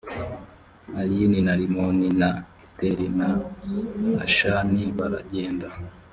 [1.01, 2.29] ayini na rimoni na
[2.71, 3.29] eteri na
[4.25, 5.67] ashani baragenda